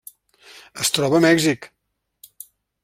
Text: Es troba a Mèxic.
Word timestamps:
Es 0.85 0.91
troba 0.95 1.21
a 1.21 1.25
Mèxic. 1.27 1.69